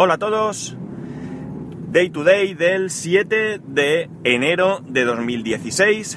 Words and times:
Hola 0.00 0.14
a 0.14 0.18
todos. 0.18 0.76
Day 1.90 2.10
to 2.10 2.22
day 2.22 2.54
del 2.54 2.88
7 2.88 3.60
de 3.66 4.08
enero 4.22 4.78
de 4.86 5.04
2016. 5.04 6.16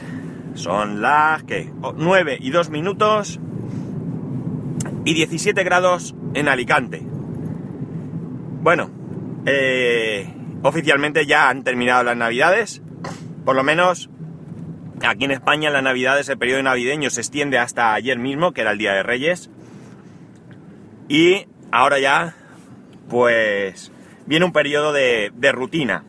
Son 0.53 1.01
las 1.01 1.41
que 1.45 1.73
9 1.97 2.37
y 2.39 2.51
2 2.51 2.69
minutos 2.69 3.39
y 5.03 5.15
17 5.15 5.63
grados 5.63 6.13
en 6.35 6.47
Alicante. 6.47 7.01
Bueno, 8.61 8.91
eh, 9.47 10.31
oficialmente 10.61 11.25
ya 11.25 11.49
han 11.49 11.63
terminado 11.63 12.03
las 12.03 12.15
navidades. 12.15 12.83
Por 13.43 13.55
lo 13.55 13.63
menos 13.63 14.11
aquí 15.01 15.25
en 15.25 15.31
España 15.31 15.71
las 15.71 15.81
navidades, 15.81 16.29
el 16.29 16.37
periodo 16.37 16.61
navideño 16.61 17.09
se 17.09 17.21
extiende 17.21 17.57
hasta 17.57 17.95
ayer 17.95 18.19
mismo, 18.19 18.51
que 18.51 18.61
era 18.61 18.73
el 18.73 18.77
Día 18.77 18.93
de 18.93 19.01
Reyes. 19.01 19.49
Y 21.09 21.47
ahora 21.71 21.97
ya, 21.97 22.35
pues, 23.11 23.91
viene 24.25 24.45
un 24.45 24.53
periodo 24.53 24.93
de, 24.93 25.31
rutina. 25.51 26.03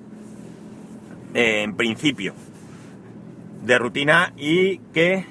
Eh, 1.34 1.62
en 1.62 1.76
principio. 1.76 2.34
De 3.62 3.78
rutina 3.78 4.32
y 4.36 4.78
que 4.94 5.26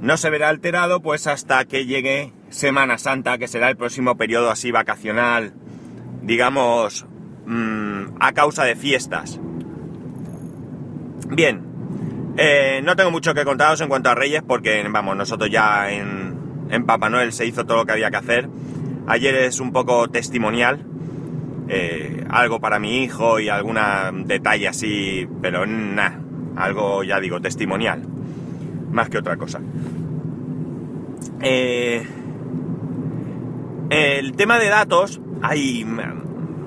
no 0.00 0.16
se 0.16 0.30
verá 0.30 0.50
alterado 0.50 1.00
pues 1.00 1.26
hasta 1.26 1.64
que 1.64 1.86
llegue 1.86 2.32
Semana 2.50 2.98
Santa, 2.98 3.38
que 3.38 3.48
será 3.48 3.70
el 3.70 3.76
próximo 3.76 4.16
periodo 4.16 4.50
así 4.50 4.70
vacacional, 4.70 5.52
digamos, 6.22 7.06
mm, 7.46 8.16
a 8.20 8.32
causa 8.32 8.64
de 8.64 8.76
fiestas. 8.76 9.40
Bien, 11.28 11.62
eh, 12.36 12.80
no 12.84 12.96
tengo 12.96 13.10
mucho 13.10 13.34
que 13.34 13.44
contaros 13.44 13.80
en 13.80 13.88
cuanto 13.88 14.10
a 14.10 14.14
Reyes 14.14 14.42
porque, 14.46 14.86
vamos, 14.90 15.16
nosotros 15.16 15.50
ya 15.50 15.90
en, 15.90 16.66
en 16.70 16.84
Papá 16.86 17.08
Noel 17.08 17.32
se 17.32 17.46
hizo 17.46 17.64
todo 17.64 17.78
lo 17.78 17.86
que 17.86 17.92
había 17.92 18.10
que 18.10 18.16
hacer. 18.16 18.48
Ayer 19.06 19.34
es 19.36 19.60
un 19.60 19.72
poco 19.72 20.08
testimonial, 20.08 20.84
eh, 21.68 22.24
algo 22.28 22.60
para 22.60 22.78
mi 22.78 23.02
hijo 23.02 23.38
y 23.38 23.48
algún 23.48 23.78
detalle 24.26 24.68
así, 24.68 25.28
pero 25.40 25.66
nada, 25.66 26.20
algo 26.56 27.04
ya 27.04 27.20
digo, 27.20 27.40
testimonial, 27.40 28.02
más 28.90 29.08
que 29.08 29.18
otra 29.18 29.36
cosa. 29.36 29.60
Eh, 31.40 32.06
el 33.90 34.32
tema 34.32 34.58
de 34.58 34.68
datos, 34.68 35.20
ahí 35.42 35.86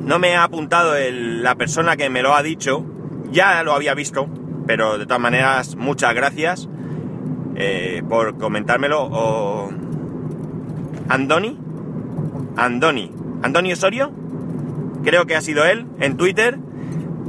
no 0.02 0.20
me 0.20 0.36
ha 0.36 0.44
apuntado 0.44 0.94
la 1.12 1.56
persona 1.56 1.98
que 1.98 2.10
me 2.10 2.22
lo 2.22 2.36
ha 2.36 2.44
dicho, 2.44 2.86
ya 3.32 3.64
lo 3.64 3.74
había 3.74 3.94
visto, 3.94 4.28
pero 4.66 4.98
de 4.98 5.06
todas 5.06 5.22
maneras, 5.22 5.76
muchas 5.76 6.14
gracias 6.14 6.70
eh, 7.56 8.02
por 8.08 8.38
comentármelo. 8.38 9.04
O, 9.12 9.70
Andoni, 11.10 11.58
Andoni, 12.66 13.12
Andoni 13.42 13.74
Osorio, 13.74 14.12
creo 15.04 15.26
que 15.26 15.36
ha 15.36 15.42
sido 15.42 15.66
él, 15.66 15.86
en 16.00 16.18
Twitter, 16.18 16.60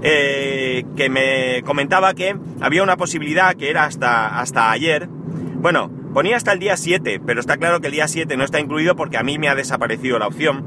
eh, 0.02 0.84
que 0.96 1.08
me 1.08 1.62
comentaba 1.62 2.14
que 2.14 2.36
había 2.60 2.82
una 2.82 2.96
posibilidad 2.96 3.54
que 3.54 3.70
era 3.70 3.84
hasta, 3.84 4.40
hasta 4.40 4.70
ayer. 4.70 5.08
Bueno, 5.08 5.90
ponía 6.12 6.36
hasta 6.36 6.52
el 6.52 6.58
día 6.58 6.76
7, 6.76 7.20
pero 7.24 7.40
está 7.40 7.58
claro 7.58 7.80
que 7.80 7.88
el 7.88 7.92
día 7.92 8.08
7 8.08 8.36
no 8.36 8.44
está 8.44 8.60
incluido 8.60 8.96
porque 8.96 9.18
a 9.18 9.22
mí 9.22 9.38
me 9.38 9.48
ha 9.48 9.54
desaparecido 9.54 10.18
la 10.18 10.26
opción. 10.26 10.64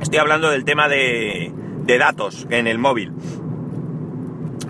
Estoy 0.00 0.18
hablando 0.18 0.50
del 0.50 0.64
tema 0.64 0.88
de, 0.88 1.52
de 1.84 1.98
datos 1.98 2.46
en 2.50 2.66
el 2.66 2.78
móvil. 2.78 3.12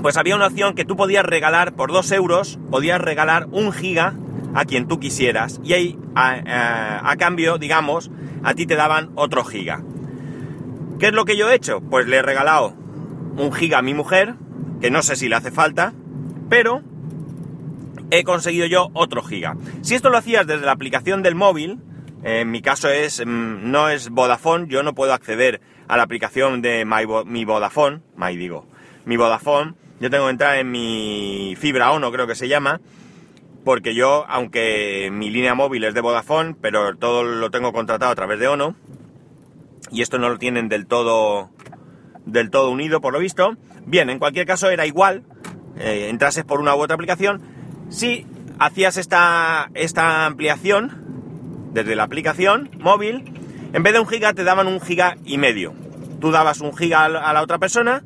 Pues 0.02 0.16
había 0.16 0.36
una 0.36 0.46
opción 0.46 0.74
que 0.74 0.84
tú 0.84 0.96
podías 0.96 1.24
regalar 1.24 1.74
por 1.74 1.92
2 1.92 2.12
euros, 2.12 2.58
podías 2.70 3.00
regalar 3.00 3.48
un 3.50 3.72
giga 3.72 4.14
a 4.54 4.64
quien 4.64 4.88
tú 4.88 4.98
quisieras 4.98 5.60
y 5.62 5.72
ahí 5.74 5.98
a, 6.14 7.14
cambio, 7.18 7.58
digamos, 7.58 8.10
a 8.42 8.54
ti 8.54 8.66
te 8.66 8.76
daban 8.76 9.10
otro 9.14 9.44
giga. 9.44 9.82
¿Qué 10.98 11.06
es 11.06 11.12
lo 11.12 11.24
que 11.24 11.36
yo 11.36 11.50
he 11.50 11.54
hecho? 11.54 11.80
Pues 11.80 12.06
le 12.06 12.16
he 12.16 12.22
regalado 12.22 12.74
un 13.36 13.52
giga 13.52 13.78
a 13.78 13.82
mi 13.82 13.94
mujer, 13.94 14.34
que 14.80 14.90
no 14.90 15.02
sé 15.02 15.16
si 15.16 15.28
le 15.28 15.36
hace 15.36 15.50
falta, 15.50 15.92
pero 16.48 16.82
he 18.10 18.24
conseguido 18.24 18.66
yo 18.66 18.90
otro 18.94 19.22
giga. 19.22 19.56
Si 19.82 19.94
esto 19.94 20.10
lo 20.10 20.18
hacías 20.18 20.46
desde 20.46 20.66
la 20.66 20.72
aplicación 20.72 21.22
del 21.22 21.34
móvil, 21.34 21.78
en 22.24 22.50
mi 22.50 22.62
caso 22.62 22.88
es 22.88 23.24
mm, 23.24 23.70
no 23.70 23.88
es 23.88 24.10
Vodafone, 24.10 24.66
yo 24.68 24.82
no 24.82 24.94
puedo 24.94 25.12
acceder 25.12 25.60
a 25.86 25.96
la 25.96 26.02
aplicación 26.02 26.62
de 26.62 26.84
mi 27.26 27.44
Vodafone, 27.44 28.00
my 28.16 28.36
digo, 28.36 28.66
mi 29.04 29.16
Vodafone, 29.16 29.74
yo 30.00 30.10
tengo 30.10 30.24
que 30.26 30.30
entrar 30.30 30.58
en 30.58 30.70
mi 30.70 31.54
fibra 31.58 31.92
ONO 31.92 32.12
creo 32.12 32.26
que 32.26 32.34
se 32.34 32.48
llama, 32.48 32.80
porque 33.64 33.94
yo, 33.94 34.24
aunque 34.28 35.10
mi 35.12 35.30
línea 35.30 35.54
móvil 35.54 35.84
es 35.84 35.94
de 35.94 36.00
Vodafone, 36.00 36.54
pero 36.60 36.96
todo 36.96 37.24
lo 37.24 37.50
tengo 37.50 37.72
contratado 37.72 38.10
a 38.10 38.14
través 38.14 38.38
de 38.38 38.48
Ono, 38.48 38.74
y 39.90 40.02
esto 40.02 40.18
no 40.18 40.28
lo 40.28 40.38
tienen 40.38 40.68
del 40.68 40.86
todo, 40.86 41.50
del 42.24 42.50
todo 42.50 42.70
unido, 42.70 43.00
por 43.00 43.12
lo 43.12 43.18
visto. 43.18 43.56
Bien, 43.86 44.10
en 44.10 44.18
cualquier 44.18 44.46
caso 44.46 44.70
era 44.70 44.86
igual, 44.86 45.24
eh, 45.78 46.08
entrases 46.10 46.44
por 46.44 46.60
una 46.60 46.74
u 46.74 46.80
otra 46.80 46.94
aplicación, 46.94 47.42
si 47.88 48.26
hacías 48.58 48.96
esta, 48.96 49.70
esta 49.74 50.26
ampliación 50.26 51.70
desde 51.72 51.96
la 51.96 52.04
aplicación 52.04 52.70
móvil, 52.78 53.24
en 53.72 53.82
vez 53.82 53.92
de 53.92 54.00
un 54.00 54.06
giga 54.06 54.32
te 54.32 54.44
daban 54.44 54.66
un 54.66 54.80
giga 54.80 55.16
y 55.24 55.38
medio. 55.38 55.74
Tú 56.20 56.30
dabas 56.30 56.60
un 56.60 56.76
giga 56.76 57.04
a 57.04 57.32
la 57.32 57.42
otra 57.42 57.58
persona, 57.58 58.02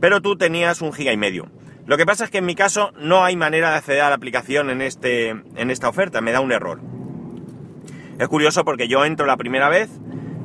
pero 0.00 0.20
tú 0.20 0.36
tenías 0.36 0.82
un 0.82 0.92
giga 0.92 1.12
y 1.12 1.16
medio. 1.16 1.46
Lo 1.90 1.96
que 1.96 2.06
pasa 2.06 2.22
es 2.22 2.30
que 2.30 2.38
en 2.38 2.46
mi 2.46 2.54
caso 2.54 2.92
no 3.00 3.24
hay 3.24 3.34
manera 3.34 3.70
de 3.70 3.78
acceder 3.78 4.02
a 4.02 4.10
la 4.10 4.14
aplicación 4.14 4.70
en, 4.70 4.80
este, 4.80 5.30
en 5.30 5.70
esta 5.72 5.88
oferta, 5.88 6.20
me 6.20 6.30
da 6.30 6.38
un 6.38 6.52
error. 6.52 6.80
Es 8.20 8.28
curioso 8.28 8.64
porque 8.64 8.86
yo 8.86 9.04
entro 9.04 9.26
la 9.26 9.36
primera 9.36 9.68
vez, 9.68 9.90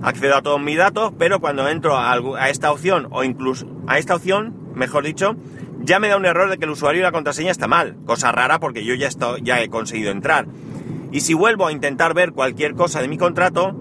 accedo 0.02 0.38
a 0.38 0.42
todos 0.42 0.60
mis 0.60 0.76
datos, 0.76 1.14
pero 1.20 1.40
cuando 1.40 1.70
entro 1.70 2.00
a, 2.00 2.50
esta 2.50 2.72
opción, 2.72 3.10
o 3.12 3.24
incluso 3.24 3.68
a 3.86 4.00
esta 4.00 4.16
opción, 4.16 4.56
mejor 4.74 5.04
dicho, 5.04 5.36
ya 5.82 6.00
me 6.00 6.08
da 6.08 6.18
un 6.18 6.26
error 6.26 6.50
de 6.50 6.58
que 6.58 6.66
el 6.66 6.72
usuario 6.72 7.02
y 7.02 7.04
la 7.04 7.12
contraseña 7.12 7.52
está 7.52 7.68
mal. 7.68 7.96
Cosa 8.08 8.32
rara 8.32 8.60
porque 8.60 8.84
yo 8.84 8.96
ya, 8.96 9.08
estoy, 9.08 9.44
ya 9.44 9.62
he 9.62 9.70
conseguido 9.70 10.10
entrar. 10.10 10.48
Y 11.12 11.22
si 11.22 11.36
vuelvo 11.36 11.68
a 11.68 11.72
intentar 11.72 12.16
ver 12.16 12.32
cualquier 12.32 12.74
cosa 12.74 13.04
de 13.04 13.08
mi 13.08 13.20
contrato, 13.20 13.80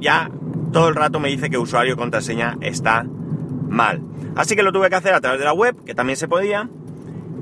ya 0.00 0.30
todo 0.72 0.88
el 0.88 0.94
rato 0.94 1.20
me 1.20 1.28
dice 1.28 1.50
que 1.50 1.58
usuario 1.58 1.92
y 1.92 1.96
contraseña 1.96 2.56
está 2.62 3.04
mal. 3.68 4.00
Así 4.34 4.56
que 4.56 4.62
lo 4.62 4.72
tuve 4.72 4.88
que 4.88 4.96
hacer 4.96 5.12
a 5.12 5.20
través 5.20 5.40
de 5.40 5.44
la 5.44 5.52
web, 5.52 5.76
que 5.84 5.94
también 5.94 6.16
se 6.16 6.26
podía, 6.26 6.70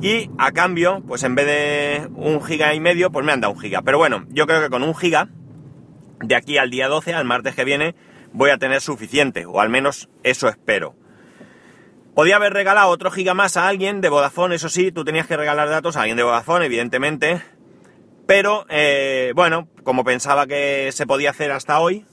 y 0.03 0.31
a 0.39 0.53
cambio, 0.53 1.03
pues 1.07 1.23
en 1.25 1.35
vez 1.35 1.47
de 1.47 2.09
un 2.15 2.43
giga 2.43 2.73
y 2.75 2.81
medio, 2.81 3.11
pues 3.11 3.25
me 3.25 3.33
han 3.33 3.41
dado 3.41 3.53
un 3.53 3.61
giga. 3.61 3.83
Pero 3.83 3.99
bueno, 3.99 4.25
yo 4.31 4.47
creo 4.47 4.63
que 4.63 4.71
con 4.71 4.83
un 4.83 4.95
giga, 4.95 5.29
de 6.21 6.35
aquí 6.35 6.59
al 6.59 6.71
día 6.71 6.89
12, 6.89 7.15
al 7.15 7.25
martes 7.25 7.55
que 7.55 7.65
viene, 7.65 7.95
voy 8.33 8.51
a 8.51 8.59
tener 8.59 8.81
suficiente, 8.81 9.47
o 9.47 9.61
al 9.61 9.69
menos 9.69 10.09
eso 10.23 10.49
espero. 10.49 10.95
Podía 12.15 12.37
haber 12.37 12.53
regalado 12.53 12.89
otro 12.89 13.11
giga 13.11 13.35
más 13.35 13.57
a 13.57 13.69
alguien 13.69 14.01
de 14.01 14.09
Vodafone, 14.09 14.55
eso 14.55 14.69
sí, 14.69 14.91
tú 14.91 15.05
tenías 15.05 15.27
que 15.27 15.37
regalar 15.37 15.69
datos 15.69 15.97
a 15.97 16.01
alguien 16.01 16.17
de 16.17 16.23
Vodafone, 16.23 16.67
evidentemente. 16.67 17.43
Pero, 18.27 18.67
eh, 18.69 19.33
bueno, 19.35 19.69
como 19.83 20.05
pensaba 20.05 20.47
que 20.47 20.91
se 20.93 21.07
podía 21.07 21.31
hacer 21.31 21.53
hasta 21.53 21.81
hoy, 21.81 22.05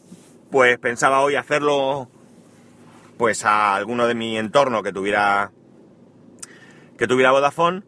pues 0.51 0.77
pensaba 0.79 1.21
hoy 1.21 1.35
hacerlo 1.35 2.09
pues 3.17 3.45
a 3.45 3.75
alguno 3.75 4.07
de 4.07 4.15
mi 4.15 4.37
entorno 4.37 4.83
que 4.83 4.93
tuviera 4.93 5.51
que 6.97 7.07
tuviera 7.07 7.31
Vodafone, 7.31 7.83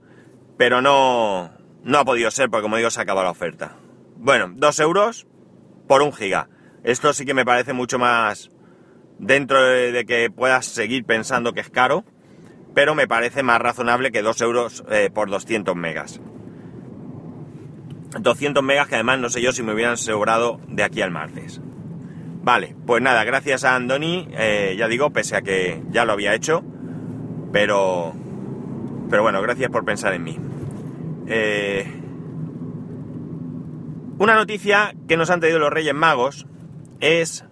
pero 0.57 0.81
no, 0.81 1.51
no 1.83 1.97
ha 1.97 2.05
podido 2.05 2.31
ser 2.31 2.49
porque 2.49 2.63
como 2.63 2.77
digo 2.77 2.89
se 2.89 3.01
acabado 3.01 3.25
la 3.25 3.31
oferta. 3.31 3.75
Bueno, 4.15 4.51
dos 4.53 4.79
euros 4.79 5.27
por 5.87 6.01
un 6.01 6.13
giga. 6.13 6.49
Esto 6.83 7.13
sí 7.13 7.25
que 7.25 7.33
me 7.33 7.45
parece 7.45 7.73
mucho 7.73 7.99
más 7.99 8.51
dentro 9.17 9.61
de, 9.61 10.05
que 10.05 10.29
puedas 10.29 10.65
seguir 10.65 11.05
pensando 11.05 11.53
que 11.53 11.61
es 11.61 11.69
caro, 11.69 12.05
pero 12.73 12.95
me 12.95 13.07
parece 13.07 13.43
más 13.43 13.59
razonable 13.59 14.11
que 14.11 14.21
dos 14.21 14.41
euros 14.41 14.83
eh, 14.89 15.09
por 15.13 15.29
200 15.29 15.75
megas. 15.75 16.21
200 18.19 18.63
megas 18.63 18.87
que 18.87 18.95
además 18.95 19.19
no 19.19 19.29
sé 19.29 19.41
yo 19.41 19.51
si 19.51 19.61
me 19.61 19.73
hubieran 19.73 19.97
sobrado 19.97 20.59
de 20.67 20.83
aquí 20.83 21.01
al 21.01 21.11
martes. 21.11 21.61
Vale, 22.41 22.75
pues 22.85 23.01
nada, 23.01 23.23
gracias 23.25 23.63
a 23.65 23.75
Andoni, 23.75 24.27
eh, 24.31 24.75
ya 24.77 24.87
digo, 24.87 25.12
pese 25.12 25.35
a 25.35 25.41
que 25.41 25.83
ya 25.89 26.05
lo 26.05 26.13
había 26.13 26.33
hecho, 26.33 26.63
pero 27.51 28.13
pero 29.09 29.23
bueno, 29.23 29.41
gracias 29.41 29.69
por 29.69 29.85
pensar 29.85 30.13
en 30.13 30.23
mí. 30.23 30.38
Eh, 31.27 31.85
una 34.17 34.35
noticia 34.35 34.95
que 35.07 35.17
nos 35.17 35.29
han 35.29 35.39
traído 35.39 35.59
los 35.59 35.71
Reyes 35.71 35.94
Magos 35.94 36.45
es 37.00 37.45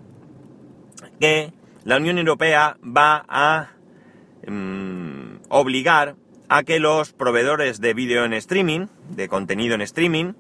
que 1.19 1.54
la 1.83 1.98
Unión 1.98 2.18
Europea 2.18 2.77
va 2.83 3.25
a 3.27 3.69
mm, 4.48 5.44
obligar 5.50 6.15
a 6.50 6.63
que 6.63 6.80
los 6.80 7.13
proveedores 7.13 7.81
de 7.81 7.94
vídeo 7.94 8.25
en 8.25 8.33
streaming, 8.33 8.88
de 9.10 9.27
contenido 9.27 9.75
en 9.75 9.81
streaming, 9.81 10.33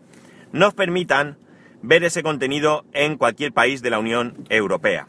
nos 0.51 0.73
permitan 0.73 1.37
ver 1.81 2.03
ese 2.03 2.23
contenido 2.23 2.85
en 2.93 3.17
cualquier 3.17 3.53
país 3.53 3.81
de 3.81 3.89
la 3.89 3.99
Unión 3.99 4.45
Europea. 4.49 5.07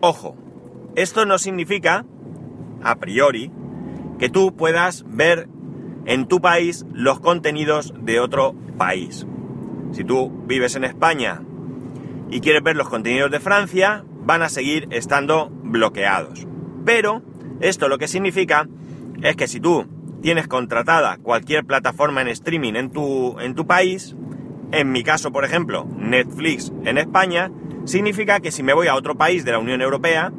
Ojo, 0.00 0.36
esto 0.96 1.26
no 1.26 1.38
significa, 1.38 2.04
a 2.82 2.96
priori, 2.96 3.50
que 4.18 4.28
tú 4.28 4.54
puedas 4.54 5.04
ver 5.08 5.48
en 6.06 6.26
tu 6.26 6.40
país 6.40 6.84
los 6.92 7.20
contenidos 7.20 7.94
de 8.00 8.20
otro 8.20 8.54
país. 8.76 9.26
Si 9.92 10.04
tú 10.04 10.30
vives 10.46 10.76
en 10.76 10.84
España 10.84 11.42
y 12.30 12.40
quieres 12.40 12.62
ver 12.62 12.76
los 12.76 12.88
contenidos 12.88 13.30
de 13.30 13.40
Francia, 13.40 14.04
van 14.24 14.42
a 14.42 14.48
seguir 14.48 14.88
estando 14.90 15.50
bloqueados. 15.50 16.46
Pero 16.84 17.22
esto 17.60 17.88
lo 17.88 17.98
que 17.98 18.08
significa 18.08 18.68
es 19.22 19.36
que 19.36 19.48
si 19.48 19.60
tú 19.60 19.86
tienes 20.20 20.48
contratada 20.48 21.18
cualquier 21.18 21.64
plataforma 21.64 22.22
en 22.22 22.28
streaming 22.28 22.74
en 22.74 22.90
tu, 22.90 23.38
en 23.40 23.54
tu 23.54 23.66
país, 23.66 24.16
en 24.72 24.90
mi 24.90 25.02
caso, 25.02 25.30
por 25.32 25.44
ejemplo, 25.44 25.86
Netflix 25.96 26.72
en 26.84 26.98
España, 26.98 27.52
significa 27.84 28.40
que 28.40 28.50
si 28.50 28.62
me 28.62 28.74
voy 28.74 28.88
a 28.88 28.94
otro 28.94 29.16
país 29.16 29.44
de 29.44 29.52
la 29.52 29.58
Unión 29.58 29.82
Europea, 29.82 30.32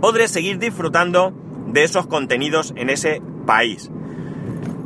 podré 0.00 0.28
seguir 0.28 0.58
disfrutando 0.58 1.34
de 1.66 1.84
esos 1.84 2.06
contenidos 2.06 2.72
en 2.76 2.90
ese 2.90 3.22
país. 3.46 3.90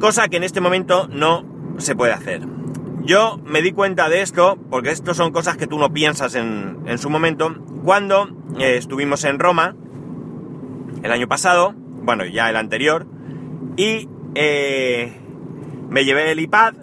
Cosa 0.00 0.28
que 0.28 0.36
en 0.36 0.44
este 0.44 0.60
momento 0.60 1.08
no 1.08 1.44
se 1.78 1.94
puede 1.94 2.12
hacer. 2.12 2.42
Yo 3.02 3.40
me 3.44 3.62
di 3.62 3.72
cuenta 3.72 4.08
de 4.08 4.22
esto, 4.22 4.58
porque 4.70 4.90
esto 4.90 5.14
son 5.14 5.32
cosas 5.32 5.56
que 5.56 5.66
tú 5.66 5.78
no 5.78 5.92
piensas 5.92 6.34
en, 6.34 6.78
en 6.86 6.98
su 6.98 7.10
momento, 7.10 7.54
cuando 7.84 8.28
eh, 8.58 8.76
estuvimos 8.76 9.24
en 9.24 9.38
Roma 9.38 9.74
el 11.02 11.10
año 11.10 11.28
pasado, 11.28 11.74
bueno, 11.76 12.24
ya 12.26 12.50
el 12.50 12.56
anterior, 12.56 13.06
y 13.76 14.08
eh, 14.34 15.12
me 15.88 16.04
llevé 16.04 16.30
el 16.30 16.40
iPad, 16.40 16.74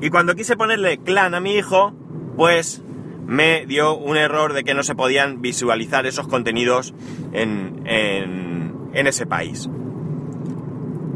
y 0.00 0.10
cuando 0.10 0.34
quise 0.34 0.56
ponerle 0.56 0.98
clan 0.98 1.34
a 1.34 1.40
mi 1.40 1.54
hijo, 1.54 1.94
pues 2.36 2.82
me 3.26 3.66
dio 3.66 3.96
un 3.96 4.16
error 4.16 4.52
de 4.52 4.64
que 4.64 4.74
no 4.74 4.82
se 4.82 4.94
podían 4.94 5.40
visualizar 5.40 6.06
esos 6.06 6.26
contenidos 6.26 6.92
en, 7.32 7.82
en, 7.86 8.51
en 8.92 9.06
ese 9.06 9.26
país. 9.26 9.68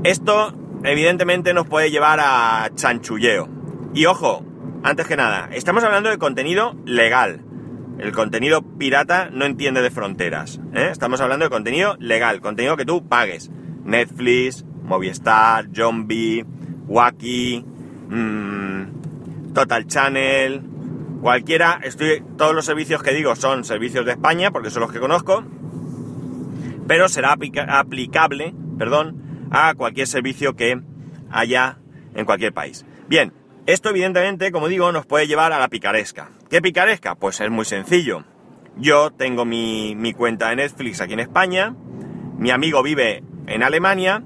Esto 0.04 0.52
evidentemente 0.84 1.52
nos 1.54 1.66
puede 1.66 1.90
llevar 1.90 2.20
a 2.20 2.70
chanchulleo. 2.74 3.48
Y 3.94 4.06
ojo, 4.06 4.44
antes 4.82 5.06
que 5.06 5.16
nada, 5.16 5.48
estamos 5.52 5.82
hablando 5.84 6.10
de 6.10 6.18
contenido 6.18 6.76
legal. 6.84 7.42
El 7.98 8.12
contenido 8.12 8.62
pirata 8.62 9.30
no 9.32 9.46
entiende 9.46 9.80
de 9.80 9.90
fronteras. 9.90 10.60
¿eh? 10.74 10.90
Estamos 10.92 11.20
hablando 11.20 11.46
de 11.46 11.50
contenido 11.50 11.96
legal, 11.98 12.40
contenido 12.40 12.76
que 12.76 12.84
tú 12.84 13.08
pagues. 13.08 13.50
Netflix, 13.84 14.64
Movistar, 14.84 15.68
Zombie, 15.74 16.44
Wacky, 16.86 17.64
mmm, 18.08 19.52
Total 19.54 19.86
Channel, 19.86 20.62
cualquiera. 21.22 21.80
Estoy, 21.82 22.22
todos 22.36 22.54
los 22.54 22.66
servicios 22.66 23.02
que 23.02 23.12
digo 23.12 23.34
son 23.34 23.64
servicios 23.64 24.04
de 24.04 24.12
España, 24.12 24.50
porque 24.50 24.70
son 24.70 24.82
los 24.82 24.92
que 24.92 25.00
conozco. 25.00 25.42
Pero 26.86 27.08
será 27.08 27.36
aplicable, 27.68 28.54
perdón, 28.78 29.48
a 29.50 29.74
cualquier 29.74 30.06
servicio 30.06 30.54
que 30.56 30.80
haya 31.30 31.78
en 32.14 32.24
cualquier 32.24 32.52
país. 32.52 32.84
Bien, 33.08 33.32
esto 33.66 33.90
evidentemente, 33.90 34.52
como 34.52 34.68
digo, 34.68 34.92
nos 34.92 35.06
puede 35.06 35.26
llevar 35.26 35.52
a 35.52 35.58
la 35.58 35.68
picaresca. 35.68 36.30
¿Qué 36.48 36.62
picaresca? 36.62 37.16
Pues 37.16 37.40
es 37.40 37.50
muy 37.50 37.64
sencillo. 37.64 38.24
Yo 38.76 39.10
tengo 39.10 39.44
mi, 39.44 40.12
cuenta 40.16 40.50
de 40.50 40.56
Netflix 40.56 41.00
aquí 41.00 41.14
en 41.14 41.20
España, 41.20 41.74
mi 42.38 42.50
amigo 42.50 42.82
vive 42.82 43.22
en 43.46 43.62
Alemania 43.62 44.22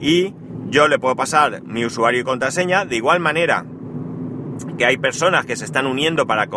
y 0.00 0.34
yo 0.70 0.88
le 0.88 0.98
puedo 0.98 1.14
pasar 1.16 1.62
mi 1.62 1.84
usuario 1.84 2.20
y 2.20 2.24
contraseña 2.24 2.86
de 2.86 2.96
igual 2.96 3.20
manera 3.20 3.66
que 4.78 4.86
hay 4.86 4.96
personas 4.96 5.44
que 5.44 5.56
se 5.56 5.66
están 5.66 5.86
uniendo 5.86 6.26
para, 6.26 6.48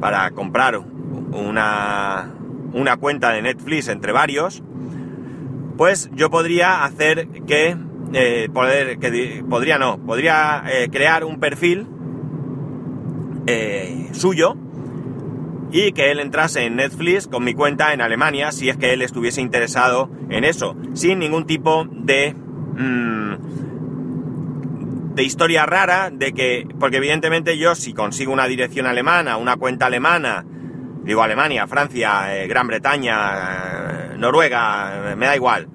para 0.00 0.30
comprar 0.32 0.78
una, 0.78 2.34
una 2.76 2.96
cuenta 2.98 3.32
de 3.32 3.42
Netflix 3.42 3.88
entre 3.88 4.12
varios, 4.12 4.62
pues 5.76 6.10
yo 6.14 6.30
podría 6.30 6.84
hacer 6.84 7.28
que 7.46 7.76
eh, 8.12 8.48
poder, 8.52 8.98
que 8.98 9.44
podría 9.48 9.78
no, 9.78 9.98
podría 9.98 10.62
eh, 10.70 10.88
crear 10.90 11.24
un 11.24 11.40
perfil 11.40 11.86
eh, 13.46 14.08
suyo 14.12 14.56
y 15.72 15.92
que 15.92 16.10
él 16.10 16.20
entrase 16.20 16.64
en 16.64 16.76
Netflix 16.76 17.26
con 17.26 17.44
mi 17.44 17.54
cuenta 17.54 17.92
en 17.92 18.00
Alemania 18.00 18.52
si 18.52 18.68
es 18.68 18.76
que 18.76 18.92
él 18.92 19.02
estuviese 19.02 19.40
interesado 19.40 20.10
en 20.30 20.44
eso, 20.44 20.76
sin 20.94 21.18
ningún 21.18 21.46
tipo 21.46 21.86
de 21.90 22.34
mm, 22.34 23.16
de 25.16 25.22
historia 25.22 25.64
rara, 25.64 26.10
de 26.12 26.34
que, 26.34 26.68
porque 26.78 26.98
evidentemente 26.98 27.56
yo 27.56 27.74
si 27.74 27.94
consigo 27.94 28.34
una 28.34 28.46
dirección 28.46 28.86
alemana, 28.86 29.38
una 29.38 29.56
cuenta 29.56 29.86
alemana, 29.86 30.44
digo 31.06 31.22
Alemania, 31.22 31.66
Francia, 31.66 32.26
Gran 32.46 32.66
Bretaña, 32.66 34.14
Noruega, 34.18 35.14
me 35.16 35.26
da 35.26 35.36
igual, 35.36 35.68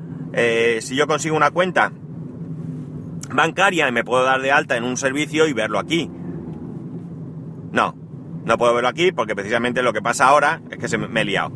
si 0.80 0.96
yo 0.96 1.08
consigo 1.08 1.36
una 1.36 1.50
cuenta 1.50 1.92
bancaria 3.34 3.88
y 3.88 3.92
me 3.92 4.04
puedo 4.04 4.24
dar 4.24 4.42
de 4.42 4.52
alta 4.52 4.76
en 4.78 4.84
un 4.84 4.98
servicio 4.98 5.48
y 5.48 5.54
verlo 5.54 5.80
aquí. 5.80 6.12
No, 7.72 7.96
no 8.46 8.58
puedo 8.58 8.74
verlo 8.74 8.90
aquí 8.90 9.14
porque 9.14 9.36
precisamente 9.36 9.82
lo 9.82 9.94
que 9.94 10.02
pasa 10.02 10.26
ahora 10.28 10.62
es 10.70 10.78
que 10.78 10.90
se 10.90 10.98
me 10.98 11.22
he 11.22 11.26
liado. 11.26 11.52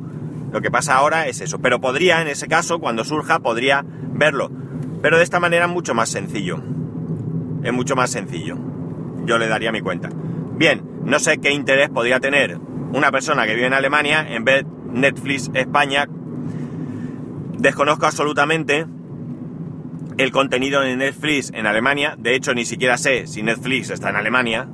Lo 0.54 0.62
que 0.62 0.72
pasa 0.72 0.96
ahora 0.96 1.28
es 1.28 1.42
eso. 1.42 1.60
Pero 1.60 1.82
podría, 1.82 2.22
en 2.22 2.30
ese 2.30 2.48
caso, 2.48 2.80
cuando 2.80 3.04
surja, 3.04 3.40
podría 3.40 3.84
verlo. 3.86 4.50
Pero 5.02 5.18
de 5.18 5.24
esta 5.24 5.42
manera 5.42 5.66
es 5.66 5.72
mucho 5.72 5.94
más 5.94 6.08
sencillo. 6.08 6.64
Es 7.62 7.74
mucho 7.74 7.98
más 7.98 8.12
sencillo. 8.12 8.58
Yo 9.26 9.38
le 9.38 9.50
daría 9.50 9.74
mi 9.74 9.82
cuenta. 9.82 10.10
Bien, 10.54 10.82
no 11.04 11.20
sé 11.20 11.40
qué 11.40 11.52
interés 11.52 11.90
podría 11.90 12.22
tener 12.22 12.58
una 12.96 13.12
persona 13.12 13.46
que 13.46 13.56
vive 13.56 13.68
en 13.68 13.74
Alemania 13.74 14.26
en 14.28 14.46
ver 14.46 14.66
Netflix 14.66 15.52
España. 15.54 16.08
Desconozco 17.58 18.06
absolutamente 18.06 18.86
el 20.18 20.32
contenido 20.32 20.82
en 20.82 21.00
Netflix 21.00 21.52
en 21.54 21.68
Alemania. 21.68 22.16
De 22.18 22.36
hecho, 22.36 22.54
ni 22.54 22.64
siquiera 22.64 22.98
sé 22.98 23.28
si 23.28 23.44
Netflix 23.44 23.90
está 23.90 24.12
en 24.12 24.16
Alemania. 24.16 24.70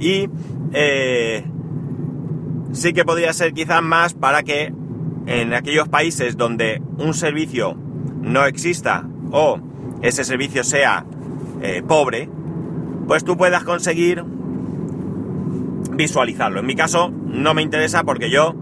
Y 0.00 0.30
eh, 0.72 1.44
sí 2.72 2.94
que 2.94 3.04
podría 3.04 3.34
ser 3.34 3.52
quizás 3.52 3.82
más 3.82 4.14
para 4.14 4.42
que 4.42 4.72
en 5.26 5.52
aquellos 5.52 5.88
países 5.88 6.38
donde 6.38 6.80
un 6.96 7.12
servicio 7.12 7.76
no 8.22 8.46
exista 8.46 9.06
o 9.32 9.60
ese 10.00 10.24
servicio 10.24 10.64
sea 10.64 11.04
eh, 11.60 11.82
pobre, 11.86 12.30
pues 13.06 13.22
tú 13.22 13.36
puedas 13.36 13.64
conseguir 13.64 14.24
visualizarlo. 15.96 16.60
En 16.60 16.66
mi 16.66 16.74
caso 16.74 17.10
no 17.10 17.54
me 17.54 17.62
interesa 17.62 18.04
porque 18.04 18.30
yo 18.30 18.54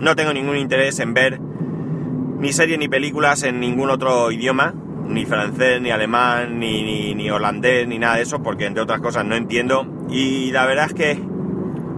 no 0.00 0.16
tengo 0.16 0.32
ningún 0.32 0.56
interés 0.56 0.98
en 1.00 1.14
ver 1.14 1.40
ni 1.40 2.52
series 2.52 2.78
ni 2.78 2.88
películas 2.88 3.42
en 3.42 3.60
ningún 3.60 3.90
otro 3.90 4.30
idioma 4.30 4.74
ni 5.08 5.24
francés, 5.24 5.80
ni 5.80 5.90
alemán, 5.90 6.58
ni, 6.58 7.30
holandés, 7.30 7.88
ni 7.88 7.98
nada 7.98 8.16
de 8.16 8.22
eso, 8.22 8.42
porque 8.42 8.66
entre 8.66 8.82
otras 8.82 9.00
cosas 9.00 9.24
no 9.24 9.36
entiendo. 9.36 9.86
Y 10.10 10.50
la 10.52 10.66
verdad 10.66 10.86
es 10.86 10.94
que 10.94 11.22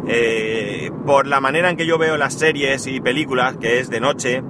eh, 0.07 0.91
por 1.07 1.27
la 1.27 1.41
manera 1.41 1.71
en 1.71 1.77
que 1.77 1.87
yo 1.87 1.99
veo 1.99 2.17
las 2.17 2.35
series 2.35 2.87
y 2.87 3.01
películas, 3.01 3.57
que 3.57 3.81
es 3.81 3.91
de 3.91 4.01
noche, 4.01 4.43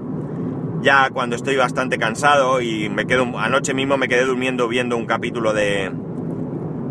ya 0.82 1.11
cuando 1.11 1.37
estoy 1.37 1.56
bastante 1.56 1.99
cansado 1.99 2.61
y 2.61 2.88
me 2.88 3.06
quedo, 3.06 3.38
anoche 3.38 3.75
mismo 3.75 3.97
me 3.97 4.09
quedé 4.09 4.25
durmiendo 4.25 4.68
viendo 4.68 4.97
un 4.97 5.06
capítulo 5.06 5.52
de, 5.52 5.90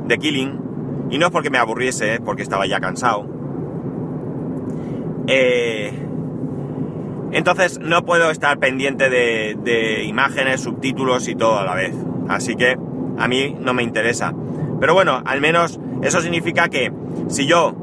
de 0.06 0.18
Killing, 0.18 0.60
y 1.12 1.18
no 1.18 1.28
es 1.28 1.32
porque 1.32 1.50
me 1.50 1.58
aburriese, 1.58 2.16
es 2.16 2.20
porque 2.20 2.44
estaba 2.44 2.66
ya 2.68 2.80
cansado. 2.80 3.39
Eh, 5.32 5.94
entonces 7.32 7.80
no 7.80 8.04
puedo 8.04 8.32
estar 8.32 8.58
pendiente 8.58 9.10
de, 9.10 10.04
imágenes, 10.04 10.62
subtítulos 10.62 11.28
y 11.28 11.36
todo 11.36 11.60
a 11.60 11.64
la 11.64 11.76
vez. 11.76 11.94
Así 12.28 12.56
que 12.56 12.78
a 13.18 13.28
mí 13.28 13.56
no 13.60 13.74
me 13.74 13.84
interesa. 13.84 14.34
Pero 14.80 14.94
bueno, 14.94 15.22
al 15.24 15.40
menos 15.40 15.80
eso 16.02 16.22
significa 16.22 16.70
que 16.70 16.92
si 17.28 17.46
yo 17.46 17.76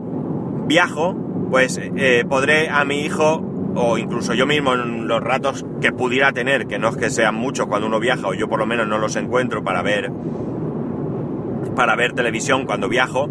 viajo, 0.66 1.14
pues 1.50 1.78
eh, 1.78 2.24
podré 2.28 2.68
a 2.68 2.84
mi 2.84 3.02
hijo 3.02 3.44
o 3.76 3.98
incluso 3.98 4.34
yo 4.34 4.46
mismo 4.46 4.74
en 4.74 5.06
los 5.06 5.22
ratos 5.22 5.64
que 5.80 5.92
pudiera 5.92 6.32
tener, 6.32 6.66
que 6.66 6.78
no 6.78 6.88
es 6.88 6.96
que 6.96 7.10
sean 7.10 7.34
muchos 7.34 7.66
cuando 7.66 7.86
uno 7.86 8.00
viaja 8.00 8.26
o 8.26 8.34
yo 8.34 8.48
por 8.48 8.58
lo 8.58 8.66
menos 8.66 8.88
no 8.88 8.98
los 8.98 9.14
encuentro 9.16 9.62
para 9.62 9.82
ver 9.82 10.10
para 11.76 11.94
ver 11.94 12.14
televisión 12.14 12.64
cuando 12.64 12.88
viajo, 12.88 13.28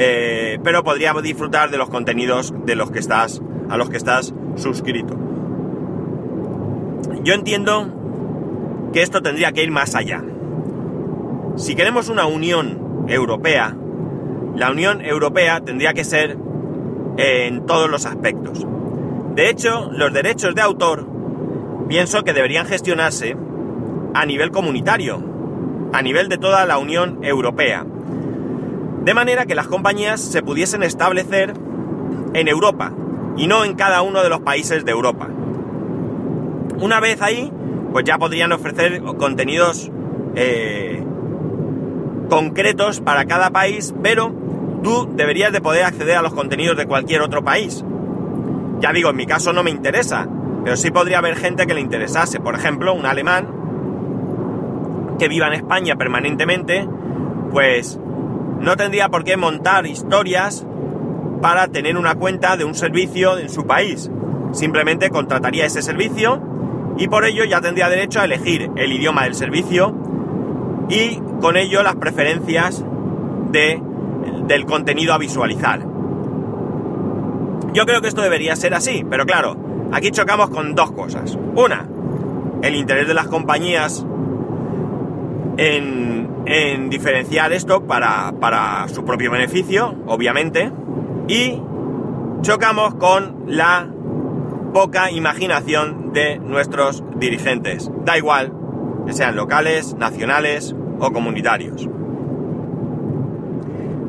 eh, 0.00 0.60
pero 0.62 0.84
podríamos 0.84 1.24
disfrutar 1.24 1.70
de 1.72 1.76
los 1.76 1.90
contenidos 1.90 2.54
de 2.64 2.76
los 2.76 2.92
que 2.92 3.00
estás 3.00 3.42
a 3.68 3.76
los 3.76 3.90
que 3.90 3.96
estás 3.96 4.32
suscrito. 4.54 5.18
Yo 7.24 7.34
entiendo 7.34 8.90
que 8.92 9.02
esto 9.02 9.20
tendría 9.22 9.50
que 9.50 9.64
ir 9.64 9.72
más 9.72 9.96
allá. 9.96 10.22
Si 11.56 11.74
queremos 11.74 12.08
una 12.08 12.26
Unión 12.26 13.06
Europea, 13.08 13.76
la 14.54 14.70
Unión 14.70 15.04
Europea 15.04 15.62
tendría 15.62 15.92
que 15.94 16.04
ser 16.04 16.38
en 17.16 17.66
todos 17.66 17.90
los 17.90 18.06
aspectos. 18.06 18.64
De 19.34 19.50
hecho, 19.50 19.90
los 19.90 20.12
derechos 20.12 20.54
de 20.54 20.62
autor 20.62 21.08
pienso 21.88 22.22
que 22.22 22.32
deberían 22.32 22.66
gestionarse 22.66 23.36
a 24.14 24.24
nivel 24.24 24.52
comunitario, 24.52 25.20
a 25.92 26.02
nivel 26.02 26.28
de 26.28 26.38
toda 26.38 26.64
la 26.66 26.78
Unión 26.78 27.18
Europea. 27.24 27.84
De 29.04 29.14
manera 29.14 29.46
que 29.46 29.54
las 29.54 29.68
compañías 29.68 30.20
se 30.20 30.42
pudiesen 30.42 30.82
establecer 30.82 31.54
en 32.34 32.48
Europa 32.48 32.92
y 33.36 33.46
no 33.46 33.64
en 33.64 33.74
cada 33.74 34.02
uno 34.02 34.22
de 34.22 34.28
los 34.28 34.40
países 34.40 34.84
de 34.84 34.90
Europa. 34.90 35.28
Una 36.80 37.00
vez 37.00 37.22
ahí, 37.22 37.52
pues 37.92 38.04
ya 38.04 38.18
podrían 38.18 38.52
ofrecer 38.52 39.02
contenidos 39.02 39.90
eh, 40.34 41.02
concretos 42.28 43.00
para 43.00 43.24
cada 43.24 43.50
país, 43.50 43.94
pero 44.02 44.32
tú 44.82 45.08
deberías 45.14 45.52
de 45.52 45.60
poder 45.60 45.84
acceder 45.84 46.16
a 46.16 46.22
los 46.22 46.34
contenidos 46.34 46.76
de 46.76 46.86
cualquier 46.86 47.22
otro 47.22 47.42
país. 47.42 47.84
Ya 48.80 48.92
digo, 48.92 49.10
en 49.10 49.16
mi 49.16 49.26
caso 49.26 49.52
no 49.52 49.62
me 49.62 49.70
interesa, 49.70 50.28
pero 50.64 50.76
sí 50.76 50.90
podría 50.90 51.18
haber 51.18 51.36
gente 51.36 51.66
que 51.66 51.74
le 51.74 51.80
interesase. 51.80 52.38
Por 52.40 52.54
ejemplo, 52.54 52.92
un 52.92 53.06
alemán 53.06 53.48
que 55.18 55.28
viva 55.28 55.48
en 55.48 55.54
España 55.54 55.96
permanentemente, 55.96 56.88
pues 57.50 57.98
no 58.60 58.76
tendría 58.76 59.08
por 59.08 59.24
qué 59.24 59.36
montar 59.36 59.86
historias 59.86 60.66
para 61.40 61.68
tener 61.68 61.96
una 61.96 62.14
cuenta 62.16 62.56
de 62.56 62.64
un 62.64 62.74
servicio 62.74 63.38
en 63.38 63.48
su 63.48 63.66
país. 63.66 64.10
Simplemente 64.52 65.10
contrataría 65.10 65.66
ese 65.66 65.82
servicio 65.82 66.42
y 66.96 67.08
por 67.08 67.24
ello 67.24 67.44
ya 67.44 67.60
tendría 67.60 67.88
derecho 67.88 68.20
a 68.20 68.24
elegir 68.24 68.70
el 68.76 68.92
idioma 68.92 69.24
del 69.24 69.34
servicio 69.34 69.94
y 70.88 71.20
con 71.40 71.56
ello 71.56 71.82
las 71.82 71.96
preferencias 71.96 72.84
de, 73.50 73.80
del 74.46 74.64
contenido 74.64 75.14
a 75.14 75.18
visualizar. 75.18 75.80
Yo 77.72 77.86
creo 77.86 78.00
que 78.00 78.08
esto 78.08 78.22
debería 78.22 78.56
ser 78.56 78.74
así, 78.74 79.04
pero 79.08 79.26
claro, 79.26 79.56
aquí 79.92 80.10
chocamos 80.10 80.50
con 80.50 80.74
dos 80.74 80.90
cosas. 80.92 81.38
Una, 81.54 81.86
el 82.62 82.74
interés 82.74 83.06
de 83.06 83.14
las 83.14 83.28
compañías 83.28 84.04
en, 85.58 86.17
en 86.48 86.88
diferenciar 86.88 87.52
esto 87.52 87.84
para, 87.86 88.32
para 88.40 88.88
su 88.88 89.04
propio 89.04 89.30
beneficio, 89.30 89.94
obviamente, 90.06 90.72
y 91.28 91.60
chocamos 92.40 92.94
con 92.94 93.44
la 93.46 93.86
poca 94.72 95.10
imaginación 95.10 96.14
de 96.14 96.38
nuestros 96.38 97.04
dirigentes. 97.16 97.90
Da 98.04 98.16
igual 98.16 98.52
que 99.06 99.12
sean 99.12 99.36
locales, 99.36 99.94
nacionales 99.94 100.74
o 100.98 101.12
comunitarios. 101.12 101.86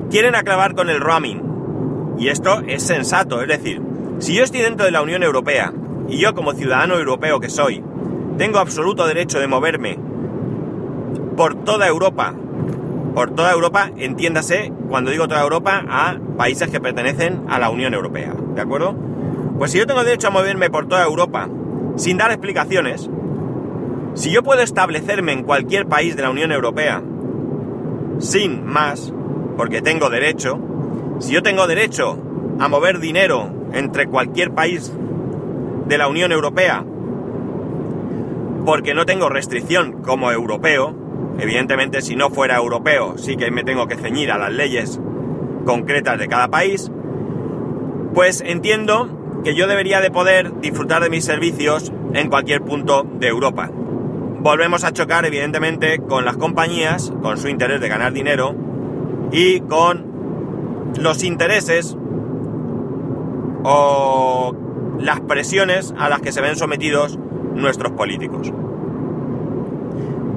Quieren 0.09 0.35
acabar 0.35 0.75
con 0.75 0.89
el 0.89 1.01
roaming. 1.01 2.15
Y 2.17 2.29
esto 2.29 2.61
es 2.67 2.83
sensato, 2.83 3.41
es 3.41 3.47
decir, 3.47 3.81
si 4.19 4.33
yo 4.33 4.43
estoy 4.43 4.61
dentro 4.61 4.85
de 4.85 4.91
la 4.91 5.01
Unión 5.01 5.23
Europea 5.23 5.73
y 6.09 6.19
yo 6.19 6.33
como 6.35 6.53
ciudadano 6.53 6.95
europeo 6.95 7.39
que 7.39 7.49
soy, 7.49 7.83
tengo 8.37 8.59
absoluto 8.59 9.07
derecho 9.07 9.39
de 9.39 9.47
moverme 9.47 10.08
por 11.39 11.55
toda 11.63 11.87
Europa, 11.87 12.33
por 13.15 13.33
toda 13.33 13.53
Europa, 13.53 13.91
entiéndase, 13.95 14.73
cuando 14.89 15.09
digo 15.09 15.29
toda 15.29 15.41
Europa, 15.41 15.85
a 15.87 16.17
países 16.37 16.69
que 16.69 16.81
pertenecen 16.81 17.45
a 17.47 17.57
la 17.59 17.69
Unión 17.69 17.93
Europea, 17.93 18.33
¿de 18.55 18.59
acuerdo? 18.59 18.93
Pues 19.57 19.71
si 19.71 19.77
yo 19.77 19.87
tengo 19.87 20.03
derecho 20.03 20.27
a 20.27 20.31
moverme 20.31 20.69
por 20.69 20.89
toda 20.89 21.05
Europa 21.05 21.47
sin 21.95 22.17
dar 22.17 22.31
explicaciones, 22.31 23.09
si 24.15 24.31
yo 24.31 24.43
puedo 24.43 24.61
establecerme 24.61 25.31
en 25.31 25.43
cualquier 25.43 25.85
país 25.85 26.17
de 26.17 26.23
la 26.23 26.29
Unión 26.29 26.51
Europea 26.51 27.01
sin 28.17 28.65
más, 28.65 29.13
porque 29.55 29.81
tengo 29.81 30.09
derecho, 30.09 30.59
si 31.19 31.31
yo 31.31 31.41
tengo 31.41 31.67
derecho 31.67 32.17
a 32.59 32.67
mover 32.67 32.99
dinero 32.99 33.49
entre 33.71 34.07
cualquier 34.07 34.51
país 34.51 34.91
de 35.87 35.97
la 35.97 36.09
Unión 36.09 36.33
Europea, 36.33 36.83
porque 38.65 38.93
no 38.93 39.05
tengo 39.05 39.29
restricción 39.29 40.01
como 40.01 40.33
europeo, 40.33 40.98
evidentemente 41.39 42.01
si 42.01 42.15
no 42.15 42.29
fuera 42.29 42.57
europeo 42.57 43.17
sí 43.17 43.37
que 43.37 43.51
me 43.51 43.63
tengo 43.63 43.87
que 43.87 43.95
ceñir 43.95 44.31
a 44.31 44.37
las 44.37 44.51
leyes 44.51 44.99
concretas 45.65 46.17
de 46.19 46.27
cada 46.27 46.47
país, 46.47 46.91
pues 48.13 48.41
entiendo 48.45 49.41
que 49.43 49.55
yo 49.55 49.67
debería 49.67 50.01
de 50.01 50.11
poder 50.11 50.59
disfrutar 50.59 51.01
de 51.01 51.09
mis 51.09 51.25
servicios 51.25 51.91
en 52.13 52.29
cualquier 52.29 52.61
punto 52.61 53.03
de 53.03 53.27
Europa. 53.27 53.69
Volvemos 54.41 54.83
a 54.83 54.93
chocar 54.93 55.25
evidentemente 55.25 55.99
con 55.99 56.25
las 56.25 56.37
compañías, 56.37 57.13
con 57.21 57.37
su 57.37 57.49
interés 57.49 57.81
de 57.81 57.89
ganar 57.89 58.13
dinero 58.13 58.55
y 59.31 59.59
con 59.61 60.93
los 60.99 61.23
intereses 61.23 61.97
o 63.63 64.55
las 64.99 65.19
presiones 65.21 65.93
a 65.97 66.09
las 66.09 66.21
que 66.21 66.31
se 66.31 66.41
ven 66.41 66.55
sometidos 66.55 67.19
nuestros 67.53 67.91
políticos. 67.91 68.51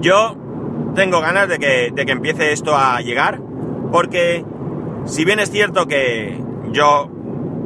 Yo 0.00 0.36
tengo 0.94 1.20
ganas 1.20 1.48
de 1.48 1.58
que, 1.58 1.90
de 1.92 2.06
que 2.06 2.12
empiece 2.12 2.52
esto 2.52 2.76
a 2.76 3.00
llegar, 3.00 3.40
porque 3.90 4.44
si 5.04 5.24
bien 5.24 5.38
es 5.38 5.50
cierto 5.50 5.86
que 5.86 6.38
yo, 6.72 7.08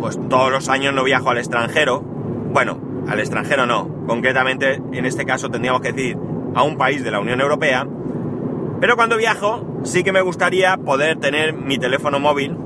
pues 0.01 0.19
todos 0.29 0.51
los 0.51 0.69
años 0.69 0.95
no 0.95 1.05
viajo 1.05 1.31
al 1.31 1.39
extranjero, 1.39 2.01
bueno, 2.01 2.79
al 3.09 3.21
extranjero 3.21 3.67
no, 3.67 4.07
concretamente 4.07 4.81
en 4.93 5.07
este 5.07 5.25
caso 5.25 5.51
tendríamos 5.51 5.81
que 5.81 5.93
decir 5.93 6.19
a 6.55 6.63
un 6.63 6.77
país 6.77 7.05
de 7.05 7.11
la 7.11 7.21
Unión 7.21 7.41
Europea, 7.41 7.87
pero 8.81 8.97
cuando 8.97 9.17
viajo 9.17 9.81
sí 9.85 10.03
que 10.03 10.13
me 10.13 10.21
gustaría 10.21 10.77
poder 10.77 11.19
tener 11.19 11.53
mi 11.55 11.79
teléfono 11.79 12.21
móvil 12.21 12.57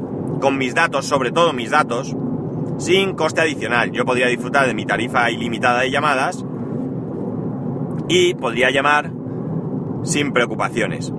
con 0.40 0.58
mis 0.58 0.74
datos, 0.74 1.06
sobre 1.06 1.30
todo 1.30 1.52
mis 1.52 1.70
datos, 1.70 2.16
sin 2.78 3.14
coste 3.14 3.42
adicional. 3.42 3.92
Yo 3.92 4.04
podría 4.04 4.26
disfrutar 4.26 4.66
de 4.66 4.74
mi 4.74 4.86
tarifa 4.86 5.30
ilimitada 5.30 5.80
de 5.80 5.90
llamadas 5.90 6.44
y 8.08 8.34
podría 8.34 8.70
llamar 8.70 9.12
sin 10.02 10.32
preocupaciones. 10.32 11.12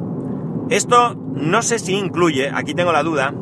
Esto 0.69 1.15
no 1.15 1.61
sé 1.61 1.79
si 1.79 1.93
incluye, 1.93 2.49
aquí 2.53 2.73
tengo 2.73 2.91
la 2.91 3.03
duda, 3.03 3.33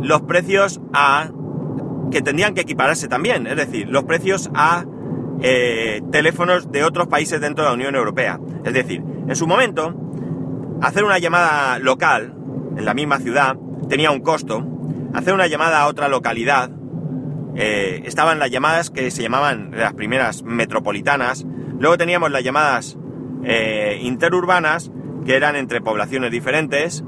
los 0.00 0.22
precios 0.22 0.80
a 0.92 1.30
que 2.10 2.22
tendrían 2.22 2.54
que 2.54 2.60
equipararse 2.60 3.08
también, 3.08 3.46
es 3.46 3.56
decir, 3.56 3.88
los 3.88 4.04
precios 4.04 4.50
a 4.54 4.84
eh, 5.40 6.02
teléfonos 6.12 6.70
de 6.70 6.84
otros 6.84 7.08
países 7.08 7.40
dentro 7.40 7.64
de 7.64 7.70
la 7.70 7.74
Unión 7.74 7.94
Europea. 7.94 8.40
Es 8.64 8.72
decir, 8.72 9.02
en 9.26 9.36
su 9.36 9.46
momento, 9.46 9.94
hacer 10.80 11.04
una 11.04 11.18
llamada 11.18 11.78
local 11.78 12.34
en 12.76 12.84
la 12.84 12.94
misma 12.94 13.18
ciudad 13.18 13.56
tenía 13.88 14.10
un 14.10 14.20
costo, 14.20 14.64
hacer 15.14 15.34
una 15.34 15.46
llamada 15.46 15.80
a 15.80 15.88
otra 15.88 16.08
localidad, 16.08 16.70
eh, 17.54 18.02
estaban 18.04 18.38
las 18.38 18.50
llamadas 18.50 18.90
que 18.90 19.10
se 19.10 19.22
llamaban 19.22 19.70
las 19.74 19.94
primeras 19.94 20.42
metropolitanas, 20.42 21.46
luego 21.78 21.96
teníamos 21.96 22.30
las 22.30 22.44
llamadas 22.44 22.98
eh, 23.44 23.98
interurbanas, 24.02 24.90
que 25.24 25.34
eran 25.34 25.56
entre 25.56 25.80
poblaciones 25.80 26.30
diferentes, 26.30 27.04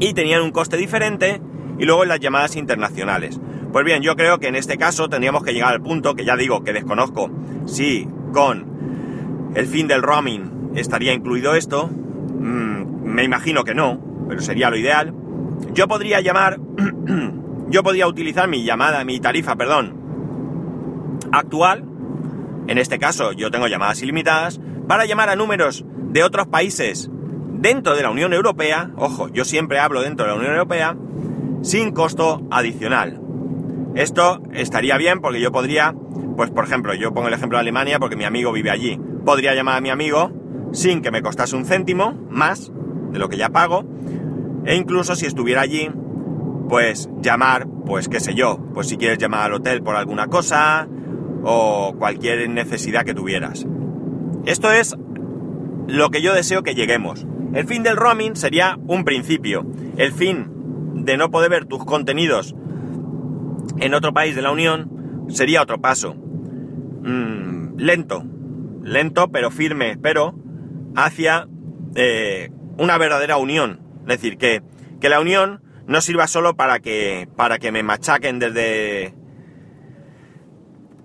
y 0.00 0.12
tenían 0.14 0.42
un 0.42 0.50
coste 0.50 0.76
diferente, 0.76 1.40
y 1.78 1.84
luego 1.84 2.04
las 2.04 2.20
llamadas 2.20 2.56
internacionales. 2.56 3.40
Pues 3.72 3.84
bien, 3.84 4.02
yo 4.02 4.14
creo 4.14 4.38
que 4.38 4.48
en 4.48 4.54
este 4.54 4.78
caso 4.78 5.08
tendríamos 5.08 5.42
que 5.42 5.52
llegar 5.52 5.72
al 5.72 5.82
punto, 5.82 6.14
que 6.14 6.24
ya 6.24 6.36
digo 6.36 6.62
que 6.62 6.72
desconozco 6.72 7.30
si 7.66 8.08
con 8.32 9.52
el 9.54 9.66
fin 9.66 9.88
del 9.88 10.02
roaming 10.02 10.70
estaría 10.74 11.12
incluido 11.12 11.54
esto, 11.54 11.88
mm, 11.88 13.04
me 13.04 13.24
imagino 13.24 13.64
que 13.64 13.74
no, 13.74 14.00
pero 14.28 14.40
sería 14.40 14.70
lo 14.70 14.76
ideal. 14.76 15.12
Yo 15.72 15.88
podría 15.88 16.20
llamar, 16.20 16.60
yo 17.68 17.82
podría 17.82 18.06
utilizar 18.06 18.48
mi 18.48 18.64
llamada, 18.64 19.04
mi 19.04 19.18
tarifa, 19.20 19.56
perdón, 19.56 19.96
actual, 21.32 21.84
en 22.66 22.78
este 22.78 22.98
caso 22.98 23.32
yo 23.32 23.50
tengo 23.50 23.66
llamadas 23.66 24.02
ilimitadas, 24.02 24.60
para 24.88 25.06
llamar 25.06 25.28
a 25.28 25.36
números 25.36 25.84
de 26.10 26.22
otros 26.22 26.46
países 26.46 27.10
dentro 27.52 27.96
de 27.96 28.02
la 28.02 28.10
Unión 28.10 28.32
Europea, 28.32 28.90
ojo, 28.96 29.28
yo 29.28 29.44
siempre 29.44 29.78
hablo 29.78 30.02
dentro 30.02 30.26
de 30.26 30.32
la 30.32 30.38
Unión 30.38 30.52
Europea, 30.52 30.96
sin 31.62 31.92
costo 31.92 32.46
adicional. 32.50 33.20
Esto 33.94 34.42
estaría 34.52 34.98
bien 34.98 35.20
porque 35.20 35.40
yo 35.40 35.52
podría, 35.52 35.94
pues 36.36 36.50
por 36.50 36.64
ejemplo, 36.64 36.94
yo 36.94 37.14
pongo 37.14 37.28
el 37.28 37.34
ejemplo 37.34 37.56
de 37.56 37.62
Alemania 37.62 37.98
porque 37.98 38.16
mi 38.16 38.24
amigo 38.24 38.52
vive 38.52 38.70
allí. 38.70 39.00
Podría 39.24 39.54
llamar 39.54 39.78
a 39.78 39.80
mi 39.80 39.90
amigo 39.90 40.32
sin 40.72 41.00
que 41.00 41.10
me 41.10 41.22
costase 41.22 41.56
un 41.56 41.64
céntimo 41.64 42.12
más 42.28 42.70
de 43.12 43.18
lo 43.18 43.28
que 43.28 43.36
ya 43.36 43.50
pago. 43.50 43.84
E 44.66 44.74
incluso 44.74 45.14
si 45.14 45.26
estuviera 45.26 45.60
allí, 45.60 45.90
pues 46.68 47.08
llamar, 47.22 47.66
pues 47.86 48.08
qué 48.08 48.20
sé 48.20 48.34
yo, 48.34 48.58
pues 48.74 48.88
si 48.88 48.96
quieres 48.96 49.18
llamar 49.18 49.42
al 49.42 49.54
hotel 49.54 49.82
por 49.82 49.96
alguna 49.96 50.26
cosa 50.26 50.88
o 51.44 51.94
cualquier 51.98 52.48
necesidad 52.50 53.04
que 53.04 53.14
tuvieras. 53.14 53.66
Esto 54.46 54.72
es 54.72 54.96
lo 55.86 56.10
que 56.10 56.22
yo 56.22 56.34
deseo 56.34 56.62
que 56.62 56.74
lleguemos. 56.74 57.26
El 57.54 57.66
fin 57.66 57.82
del 57.82 57.96
roaming 57.96 58.36
sería 58.36 58.78
un 58.86 59.04
principio. 59.04 59.66
El 59.96 60.12
fin 60.12 61.04
de 61.04 61.16
no 61.16 61.30
poder 61.30 61.50
ver 61.50 61.66
tus 61.66 61.84
contenidos 61.84 62.54
en 63.78 63.94
otro 63.94 64.12
país 64.12 64.34
de 64.36 64.42
la 64.42 64.50
Unión 64.50 65.26
sería 65.28 65.62
otro 65.62 65.80
paso. 65.80 66.14
Mm, 66.14 67.76
lento, 67.76 68.24
lento 68.82 69.30
pero 69.30 69.50
firme, 69.50 69.98
pero 70.00 70.34
hacia 70.96 71.48
eh, 71.94 72.50
una 72.78 72.98
verdadera 72.98 73.36
unión. 73.36 73.80
Es 74.02 74.20
decir, 74.20 74.36
que, 74.36 74.62
que, 75.00 75.08
la 75.08 75.20
unión 75.20 75.62
no 75.86 76.00
sirva 76.00 76.26
solo 76.26 76.56
para 76.56 76.80
que, 76.80 77.28
para 77.36 77.58
que 77.58 77.72
me 77.72 77.82
machaquen 77.82 78.38
desde, 78.38 79.14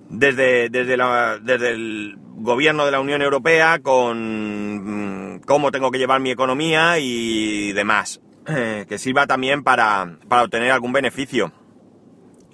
desde, 0.10 0.70
desde, 0.70 0.98
la, 0.98 1.40
desde 1.42 1.70
el 1.70 2.18
gobierno 2.36 2.86
de 2.86 2.92
la 2.92 3.00
Unión 3.00 3.22
Europea 3.22 3.80
con 3.80 5.36
mm, 5.36 5.42
cómo 5.42 5.72
tengo 5.72 5.92
que 5.92 6.00
llevar 6.00 6.20
mi 6.20 6.32
economía 6.32 7.00
y 7.00 7.72
demás. 7.74 8.22
Eh, 8.48 8.86
que 8.90 8.98
sirva 8.98 9.28
también 9.28 9.64
para, 9.64 10.18
para 10.28 10.44
obtener 10.44 10.72
algún 10.72 10.92
beneficio 10.92 11.54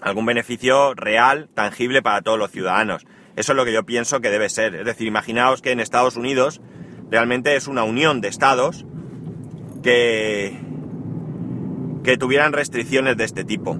algún 0.05 0.25
beneficio 0.27 0.93
real, 0.93 1.49
tangible 1.55 2.03
para 2.03 2.21
todos 2.21 2.37
los 2.37 2.51
ciudadanos. 2.51 3.05
Eso 3.35 3.51
es 3.51 3.55
lo 3.55 3.65
que 3.65 3.73
yo 3.73 3.85
pienso 3.85 4.21
que 4.21 4.29
debe 4.29 4.49
ser. 4.49 4.75
Es 4.75 4.85
decir, 4.85 5.07
imaginaos 5.07 5.63
que 5.63 5.71
en 5.71 5.79
Estados 5.79 6.15
Unidos 6.15 6.61
realmente 7.09 7.55
es 7.55 7.67
una 7.67 7.83
unión 7.83 8.21
de 8.21 8.27
estados 8.27 8.85
que, 9.81 10.59
que 12.03 12.17
tuvieran 12.17 12.53
restricciones 12.53 13.17
de 13.17 13.23
este 13.23 13.43
tipo. 13.43 13.79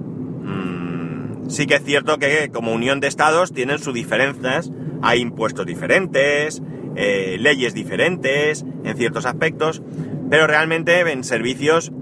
Sí 1.48 1.66
que 1.66 1.74
es 1.74 1.84
cierto 1.84 2.18
que 2.18 2.50
como 2.52 2.72
unión 2.72 3.00
de 3.00 3.06
estados 3.08 3.52
tienen 3.52 3.78
sus 3.78 3.94
diferencias, 3.94 4.70
hay 5.02 5.20
impuestos 5.20 5.64
diferentes, 5.66 6.62
eh, 6.96 7.36
leyes 7.38 7.74
diferentes 7.74 8.64
en 8.84 8.96
ciertos 8.96 9.26
aspectos, 9.26 9.82
pero 10.28 10.46
realmente 10.46 11.00
en 11.00 11.22
servicios 11.24 11.92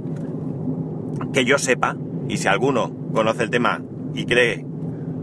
que 1.32 1.44
yo 1.44 1.58
sepa, 1.58 1.96
y 2.28 2.38
si 2.38 2.48
alguno 2.48 2.94
conoce 3.12 3.42
el 3.42 3.50
tema 3.50 3.82
y 4.14 4.24
cree 4.24 4.64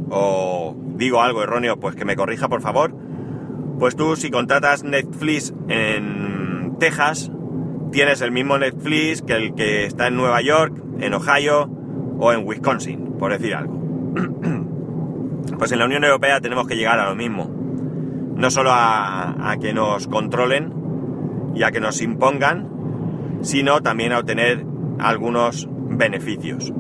o 0.10 0.76
digo 0.96 1.22
algo 1.22 1.42
erróneo, 1.42 1.80
pues 1.80 1.96
que 1.96 2.06
me 2.06 2.16
corrija 2.16 2.48
por 2.50 2.62
favor, 2.62 2.94
pues 3.80 3.96
tú 3.96 4.16
si 4.16 4.30
contratas 4.30 4.84
Netflix 4.84 5.54
en 5.68 6.76
Texas, 6.80 7.32
tienes 7.92 8.22
el 8.22 8.32
mismo 8.32 8.58
Netflix 8.58 9.22
que 9.22 9.34
el 9.34 9.56
que 9.56 9.86
está 9.86 10.08
en 10.08 10.18
Nueva 10.18 10.42
York, 10.42 10.80
en 11.00 11.14
Ohio 11.14 11.70
o 12.20 12.34
en 12.34 12.46
Wisconsin, 12.46 13.14
por 13.18 13.32
decir 13.32 13.56
algo. 13.56 13.81
Pues 15.58 15.72
en 15.72 15.80
la 15.80 15.86
Unión 15.86 16.04
Europea 16.04 16.42
tenemos 16.42 16.68
que 16.68 16.76
llegar 16.76 17.00
a 17.00 17.10
lo 17.10 17.16
mismo. 17.16 17.48
No 18.36 18.50
solo 18.50 18.72
a, 18.74 19.56
que 19.62 19.74
nos 19.74 20.08
controlen 20.08 20.74
y 21.56 21.64
a 21.64 21.72
que 21.72 21.80
nos 21.80 22.02
impongan, 22.02 22.68
sino 23.42 23.82
también 23.82 24.12
a 24.12 24.20
obtener 24.20 24.66
algunos 25.00 25.68
beneficios. 25.70 26.74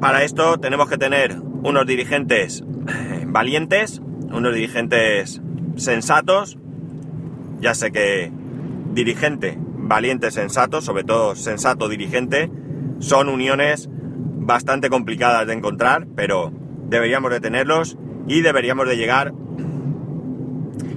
Para 0.00 0.22
esto 0.22 0.58
tenemos 0.58 0.88
que 0.88 0.96
tener 0.96 1.36
unos 1.62 1.86
dirigentes 1.86 2.64
valientes, 3.26 4.00
unos 4.32 4.54
dirigentes 4.54 5.42
sensatos. 5.76 6.56
Ya 7.60 7.74
sé 7.74 7.92
que 7.92 8.32
dirigente, 8.94 9.58
valiente, 9.58 10.30
sensato, 10.30 10.80
sobre 10.80 11.04
todo 11.04 11.36
sensato 11.36 11.88
dirigente, 11.88 12.50
son 12.98 13.28
uniones 13.28 13.90
bastante 14.40 14.88
complicadas 14.88 15.46
de 15.46 15.52
encontrar, 15.52 16.06
pero 16.16 16.52
deberíamos 16.88 17.30
de 17.30 17.40
tenerlos 17.40 17.96
y 18.26 18.40
deberíamos 18.40 18.88
de 18.88 18.96
llegar 18.96 19.32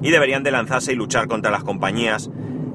y 0.02 0.12
deberían 0.12 0.44
de 0.44 0.52
lanzarse 0.52 0.94
y 0.94 0.96
luchar 0.96 1.28
contra 1.28 1.52
las 1.52 1.64
compañías 1.64 2.30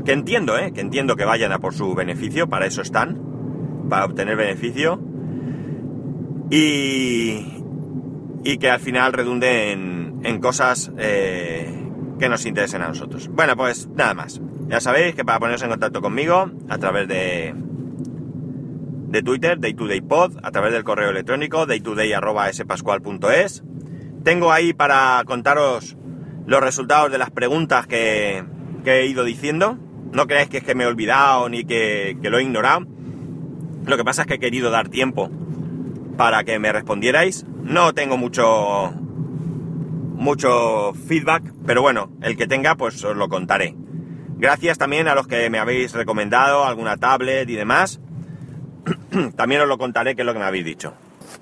que 0.04 0.12
entiendo, 0.12 0.58
¿eh? 0.58 0.72
que 0.72 0.80
entiendo 0.80 1.16
que 1.16 1.24
vayan 1.24 1.52
a 1.52 1.58
por 1.58 1.74
su 1.74 1.94
beneficio, 1.94 2.48
para 2.48 2.66
eso 2.66 2.80
están, 2.80 3.20
para 3.90 4.06
obtener 4.06 4.36
beneficio 4.36 5.00
y, 6.50 7.62
y 8.44 8.58
que 8.58 8.70
al 8.70 8.80
final 8.80 9.12
redunde 9.12 9.72
en, 9.72 10.40
cosas 10.40 10.90
eh, 10.96 11.70
que 12.18 12.28
nos 12.28 12.46
interesen 12.46 12.82
a 12.82 12.88
nosotros. 12.88 13.28
Bueno, 13.28 13.56
pues 13.56 13.88
nada 13.88 14.14
más. 14.14 14.40
Ya 14.68 14.80
sabéis 14.80 15.14
que 15.14 15.24
para 15.24 15.38
poneros 15.38 15.62
en 15.62 15.70
contacto 15.70 16.00
conmigo 16.00 16.50
a 16.68 16.78
través 16.78 17.08
de, 17.08 17.54
de 19.08 19.22
Twitter, 19.22 19.58
DayTodayPod, 19.58 20.38
a 20.42 20.50
través 20.50 20.72
del 20.72 20.84
correo 20.84 21.10
electrónico 21.10 21.66
daytoday.spascual.es. 21.66 23.64
Tengo 24.22 24.52
ahí 24.52 24.72
para 24.74 25.22
contaros 25.24 25.96
los 26.46 26.60
resultados 26.60 27.10
de 27.10 27.18
las 27.18 27.30
preguntas 27.30 27.86
que, 27.86 28.44
he 28.84 29.06
ido 29.06 29.24
diciendo. 29.24 29.78
No 30.12 30.26
creáis 30.26 30.48
que 30.48 30.58
es 30.58 30.64
que 30.64 30.74
me 30.74 30.84
he 30.84 30.86
olvidado 30.86 31.48
ni 31.48 31.64
que, 31.64 32.18
que 32.22 32.30
lo 32.30 32.38
he 32.38 32.42
ignorado. 32.42 32.86
Lo 33.84 33.96
que 33.96 34.04
pasa 34.04 34.22
es 34.22 34.28
que 34.28 34.34
he 34.34 34.38
querido 34.38 34.70
dar 34.70 34.88
tiempo 34.88 35.30
para 36.16 36.44
que 36.44 36.58
me 36.58 36.72
respondierais. 36.72 37.46
No 37.62 37.94
tengo 37.94 38.16
mucho 38.16 38.92
mucho 40.14 40.92
feedback, 41.06 41.54
pero 41.64 41.80
bueno, 41.80 42.10
el 42.22 42.36
que 42.36 42.46
tenga 42.46 42.74
pues 42.74 43.02
os 43.04 43.16
lo 43.16 43.28
contaré. 43.28 43.76
Gracias 44.36 44.76
también 44.78 45.08
a 45.08 45.14
los 45.14 45.26
que 45.26 45.48
me 45.48 45.58
habéis 45.58 45.92
recomendado 45.92 46.64
alguna 46.64 46.96
tablet 46.96 47.48
y 47.48 47.54
demás. 47.54 48.00
También 49.36 49.60
os 49.60 49.68
lo 49.68 49.78
contaré 49.78 50.14
qué 50.14 50.22
es 50.22 50.26
lo 50.26 50.32
que 50.32 50.38
me 50.38 50.44
habéis 50.44 50.64
dicho. 50.64 50.94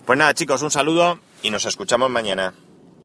Pues 0.04 0.18
nada 0.18 0.34
chicos, 0.34 0.62
un 0.62 0.70
saludo 0.70 1.18
y 1.42 1.50
nos 1.50 1.64
escuchamos 1.64 2.10
mañana. 2.10 2.54